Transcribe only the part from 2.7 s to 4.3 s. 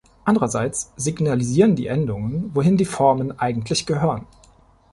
die Formen eigentlich gehören.